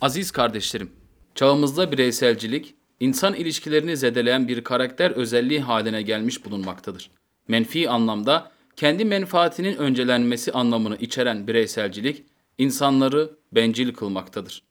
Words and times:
Aziz 0.00 0.30
kardeşlerim, 0.30 0.92
çağımızda 1.34 1.92
bireyselcilik, 1.92 2.74
insan 3.00 3.34
ilişkilerini 3.34 3.96
zedeleyen 3.96 4.48
bir 4.48 4.64
karakter 4.64 5.10
özelliği 5.10 5.60
haline 5.60 6.02
gelmiş 6.02 6.44
bulunmaktadır. 6.44 7.10
Menfi 7.48 7.90
anlamda 7.90 8.50
kendi 8.76 9.04
menfaatinin 9.04 9.76
öncelenmesi 9.76 10.52
anlamını 10.52 10.96
içeren 10.96 11.46
bireyselcilik, 11.46 12.24
insanları 12.58 13.30
bencil 13.52 13.94
kılmaktadır. 13.94 14.62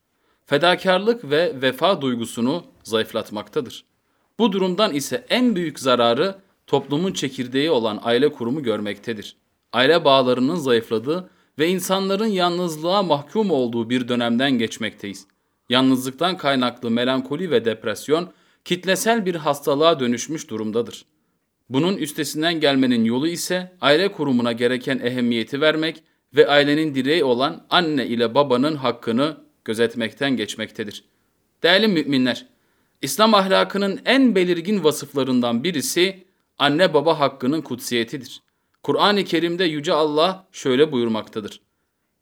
Fedakarlık 0.45 1.29
ve 1.29 1.61
vefa 1.61 2.01
duygusunu 2.01 2.63
zayıflatmaktadır. 2.83 3.85
Bu 4.39 4.51
durumdan 4.51 4.93
ise 4.93 5.25
en 5.29 5.55
büyük 5.55 5.79
zararı 5.79 6.35
toplumun 6.67 7.13
çekirdeği 7.13 7.71
olan 7.71 7.99
aile 8.03 8.31
kurumu 8.31 8.63
görmektedir. 8.63 9.35
Aile 9.73 10.05
bağlarının 10.05 10.55
zayıfladığı 10.55 11.29
ve 11.59 11.69
insanların 11.69 12.25
yalnızlığa 12.25 13.03
mahkum 13.03 13.51
olduğu 13.51 13.89
bir 13.89 14.07
dönemden 14.07 14.51
geçmekteyiz. 14.51 15.27
Yalnızlıktan 15.69 16.37
kaynaklı 16.37 16.91
melankoli 16.91 17.51
ve 17.51 17.65
depresyon 17.65 18.31
kitlesel 18.65 19.25
bir 19.25 19.35
hastalığa 19.35 19.99
dönüşmüş 19.99 20.49
durumdadır. 20.49 21.05
Bunun 21.69 21.97
üstesinden 21.97 22.59
gelmenin 22.59 23.05
yolu 23.05 23.27
ise 23.27 23.71
aile 23.81 24.11
kurumuna 24.11 24.51
gereken 24.51 24.99
ehemmiyeti 24.99 25.61
vermek 25.61 26.03
ve 26.35 26.47
ailenin 26.47 26.95
direği 26.95 27.23
olan 27.23 27.65
anne 27.69 28.07
ile 28.07 28.35
babanın 28.35 28.75
hakkını 28.75 29.37
gözetmekten 29.65 30.37
geçmektedir. 30.37 31.03
Değerli 31.63 31.87
müminler, 31.87 32.45
İslam 33.01 33.33
ahlakının 33.33 33.99
en 34.05 34.35
belirgin 34.35 34.83
vasıflarından 34.83 35.63
birisi 35.63 36.23
anne 36.57 36.93
baba 36.93 37.19
hakkının 37.19 37.61
kutsiyetidir. 37.61 38.41
Kur'an-ı 38.83 39.23
Kerim'de 39.23 39.63
Yüce 39.63 39.93
Allah 39.93 40.47
şöyle 40.51 40.91
buyurmaktadır. 40.91 41.61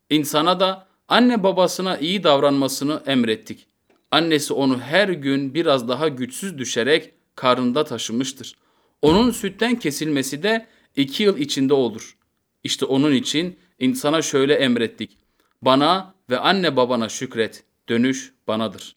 İnsana 0.09 0.59
da 0.59 0.87
anne 1.07 1.43
babasına 1.43 1.97
iyi 1.97 2.23
davranmasını 2.23 3.03
emrettik. 3.05 3.67
Annesi 4.11 4.53
onu 4.53 4.79
her 4.79 5.09
gün 5.09 5.53
biraz 5.53 5.87
daha 5.87 6.07
güçsüz 6.07 6.57
düşerek 6.57 7.13
karnında 7.35 7.83
taşımıştır. 7.83 8.55
Onun 9.01 9.31
sütten 9.31 9.79
kesilmesi 9.79 10.43
de 10.43 10.67
iki 10.95 11.23
yıl 11.23 11.37
içinde 11.37 11.73
olur. 11.73 12.17
İşte 12.63 12.85
onun 12.85 13.11
için 13.13 13.59
insana 13.79 14.21
şöyle 14.21 14.53
emrettik. 14.53 15.17
Bana 15.61 16.13
ve 16.29 16.39
anne 16.39 16.75
babana 16.75 17.09
şükret, 17.09 17.63
dönüş 17.89 18.33
banadır. 18.47 18.95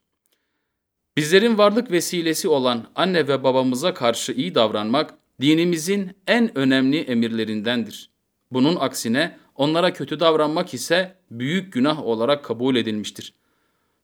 Bizlerin 1.16 1.58
varlık 1.58 1.90
vesilesi 1.90 2.48
olan 2.48 2.86
anne 2.94 3.28
ve 3.28 3.42
babamıza 3.42 3.94
karşı 3.94 4.32
iyi 4.32 4.54
davranmak 4.54 5.14
dinimizin 5.40 6.16
en 6.26 6.58
önemli 6.58 7.00
emirlerindendir. 7.00 8.10
Bunun 8.52 8.76
aksine 8.76 9.38
onlara 9.56 9.92
kötü 9.92 10.20
davranmak 10.20 10.74
ise 10.74 11.16
büyük 11.30 11.72
günah 11.72 12.04
olarak 12.04 12.44
kabul 12.44 12.76
edilmiştir. 12.76 13.34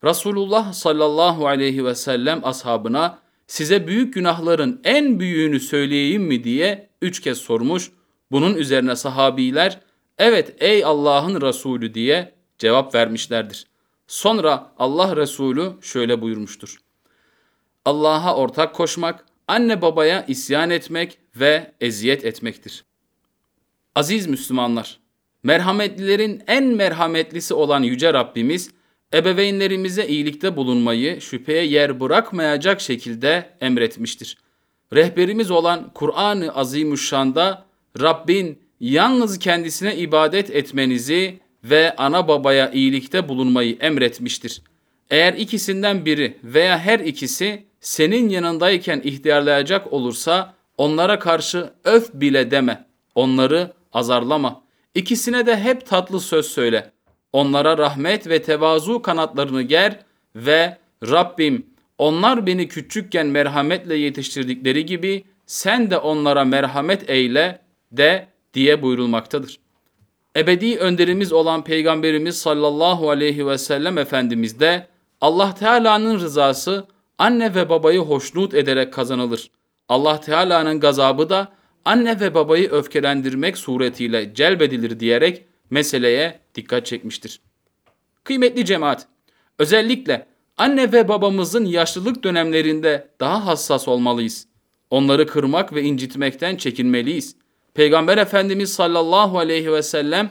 Resulullah 0.04 0.72
sallallahu 0.72 1.46
aleyhi 1.46 1.84
ve 1.84 1.94
sellem 1.94 2.44
ashabına 2.44 3.18
size 3.46 3.86
büyük 3.86 4.14
günahların 4.14 4.80
en 4.84 5.20
büyüğünü 5.20 5.60
söyleyeyim 5.60 6.22
mi 6.22 6.44
diye 6.44 6.88
üç 7.02 7.20
kez 7.20 7.38
sormuş. 7.38 7.90
Bunun 8.30 8.54
üzerine 8.54 8.96
sahabiler 8.96 9.80
evet 10.18 10.54
ey 10.58 10.84
Allah'ın 10.84 11.40
Resulü 11.40 11.94
diye 11.94 12.34
cevap 12.58 12.94
vermişlerdir. 12.94 13.66
Sonra 14.06 14.72
Allah 14.78 15.16
Resulü 15.16 15.72
şöyle 15.80 16.20
buyurmuştur. 16.22 16.76
Allah'a 17.84 18.36
ortak 18.36 18.74
koşmak, 18.74 19.24
anne 19.48 19.82
babaya 19.82 20.24
isyan 20.28 20.70
etmek 20.70 21.18
ve 21.36 21.72
eziyet 21.80 22.24
etmektir. 22.24 22.84
Aziz 23.94 24.26
Müslümanlar, 24.26 24.98
merhametlilerin 25.42 26.42
en 26.46 26.64
merhametlisi 26.64 27.54
olan 27.54 27.82
Yüce 27.82 28.12
Rabbimiz, 28.12 28.70
ebeveynlerimize 29.14 30.06
iyilikte 30.06 30.56
bulunmayı 30.56 31.20
şüpheye 31.20 31.64
yer 31.64 32.00
bırakmayacak 32.00 32.80
şekilde 32.80 33.50
emretmiştir. 33.60 34.38
Rehberimiz 34.92 35.50
olan 35.50 35.90
Kur'an-ı 35.94 36.54
Azimüşşan'da 36.54 37.66
Rabbin 38.00 38.58
yalnız 38.80 39.38
kendisine 39.38 39.96
ibadet 39.96 40.50
etmenizi 40.50 41.40
ve 41.64 41.96
ana 41.96 42.28
babaya 42.28 42.70
iyilikte 42.70 43.28
bulunmayı 43.28 43.76
emretmiştir. 43.80 44.62
Eğer 45.10 45.34
ikisinden 45.34 46.04
biri 46.04 46.36
veya 46.44 46.78
her 46.78 47.00
ikisi 47.00 47.65
senin 47.80 48.28
yanındayken 48.28 49.00
ihtiyarlayacak 49.04 49.92
olursa 49.92 50.54
onlara 50.78 51.18
karşı 51.18 51.70
öf 51.84 52.14
bile 52.14 52.50
deme. 52.50 52.86
Onları 53.14 53.72
azarlama. 53.92 54.62
İkisine 54.94 55.46
de 55.46 55.56
hep 55.56 55.86
tatlı 55.86 56.20
söz 56.20 56.46
söyle. 56.46 56.92
Onlara 57.32 57.78
rahmet 57.78 58.28
ve 58.28 58.42
tevazu 58.42 59.02
kanatlarını 59.02 59.62
ger 59.62 60.00
ve 60.36 60.78
Rabbim 61.02 61.66
onlar 61.98 62.46
beni 62.46 62.68
küçükken 62.68 63.26
merhametle 63.26 63.96
yetiştirdikleri 63.96 64.86
gibi 64.86 65.24
sen 65.46 65.90
de 65.90 65.98
onlara 65.98 66.44
merhamet 66.44 67.10
eyle 67.10 67.60
de 67.92 68.28
diye 68.54 68.82
buyurulmaktadır. 68.82 69.58
Ebedi 70.36 70.78
önderimiz 70.78 71.32
olan 71.32 71.64
Peygamberimiz 71.64 72.38
sallallahu 72.38 73.10
aleyhi 73.10 73.46
ve 73.46 73.58
sellem 73.58 73.98
Efendimiz 73.98 74.60
de 74.60 74.86
Allah 75.20 75.54
Teala'nın 75.54 76.20
rızası 76.20 76.86
anne 77.18 77.54
ve 77.54 77.68
babayı 77.68 77.98
hoşnut 77.98 78.54
ederek 78.54 78.92
kazanılır. 78.92 79.50
Allah 79.88 80.20
Teala'nın 80.20 80.80
gazabı 80.80 81.28
da 81.28 81.52
anne 81.84 82.20
ve 82.20 82.34
babayı 82.34 82.70
öfkelendirmek 82.70 83.58
suretiyle 83.58 84.34
celbedilir 84.34 85.00
diyerek 85.00 85.44
meseleye 85.70 86.40
dikkat 86.54 86.86
çekmiştir. 86.86 87.40
Kıymetli 88.24 88.64
cemaat, 88.64 89.06
özellikle 89.58 90.26
anne 90.56 90.92
ve 90.92 91.08
babamızın 91.08 91.64
yaşlılık 91.64 92.24
dönemlerinde 92.24 93.08
daha 93.20 93.46
hassas 93.46 93.88
olmalıyız. 93.88 94.46
Onları 94.90 95.26
kırmak 95.26 95.74
ve 95.74 95.82
incitmekten 95.82 96.56
çekinmeliyiz. 96.56 97.36
Peygamber 97.74 98.18
Efendimiz 98.18 98.72
sallallahu 98.72 99.38
aleyhi 99.38 99.72
ve 99.72 99.82
sellem 99.82 100.30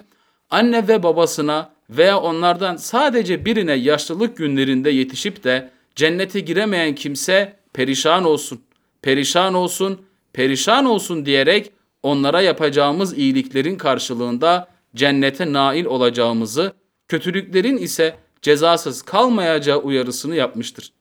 anne 0.50 0.88
ve 0.88 1.04
babasına 1.04 1.74
veya 1.90 2.20
onlardan 2.20 2.76
sadece 2.76 3.46
birine 3.46 3.74
yaşlılık 3.74 4.38
günlerinde 4.38 4.90
yetişip 4.90 5.44
de 5.44 5.70
cennete 5.96 6.40
giremeyen 6.40 6.96
kimse 6.96 7.60
perişan 7.74 8.24
olsun, 8.26 8.62
perişan 9.02 9.54
olsun, 9.54 10.02
perişan 10.34 10.86
olsun 10.86 11.26
diyerek 11.26 11.72
onlara 12.04 12.42
yapacağımız 12.42 13.18
iyiliklerin 13.18 13.76
karşılığında 13.76 14.68
cennete 14.96 15.54
nail 15.54 15.86
olacağımızı, 15.86 16.74
kötülüklerin 17.08 17.78
ise 17.78 18.16
cezasız 18.42 19.02
kalmayacağı 19.02 19.78
uyarısını 19.78 20.36
yapmıştır. 20.36 20.94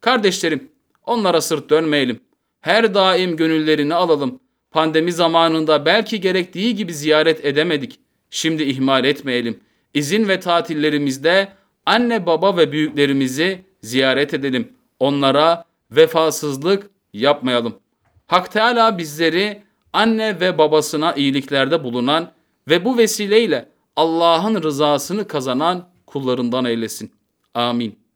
Kardeşlerim, 0.00 0.68
onlara 1.04 1.40
sırt 1.40 1.70
dönmeyelim. 1.70 2.20
Her 2.60 2.94
daim 2.94 3.36
gönüllerini 3.36 3.94
alalım. 3.94 4.40
Pandemi 4.70 5.12
zamanında 5.12 5.86
belki 5.86 6.20
gerektiği 6.20 6.74
gibi 6.74 6.94
ziyaret 6.94 7.44
edemedik. 7.44 8.00
Şimdi 8.30 8.62
ihmal 8.62 9.04
etmeyelim. 9.04 9.60
İzin 9.94 10.28
ve 10.28 10.40
tatillerimizde 10.40 11.48
anne 11.86 12.26
baba 12.26 12.56
ve 12.56 12.72
büyüklerimizi 12.72 13.62
ziyaret 13.86 14.34
edelim. 14.34 14.72
Onlara 15.00 15.64
vefasızlık 15.90 16.90
yapmayalım. 17.12 17.74
Hak 18.26 18.52
Teala 18.52 18.98
bizleri 18.98 19.62
anne 19.92 20.40
ve 20.40 20.58
babasına 20.58 21.14
iyiliklerde 21.14 21.84
bulunan 21.84 22.32
ve 22.68 22.84
bu 22.84 22.98
vesileyle 22.98 23.68
Allah'ın 23.96 24.62
rızasını 24.62 25.28
kazanan 25.28 25.88
kullarından 26.06 26.64
eylesin. 26.64 27.12
Amin. 27.54 27.98